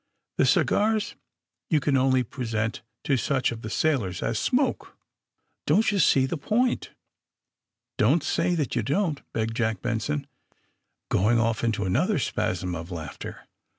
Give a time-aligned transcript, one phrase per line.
[0.39, 1.13] The cigars
[1.69, 4.91] you can only present to such of the sail ors as smoke." ^
[5.67, 6.93] 'Don't you see the point I
[7.99, 10.25] Bon't say that you don't," begged Jack Benson,
[11.11, 13.45] going off into another spasm of laughter.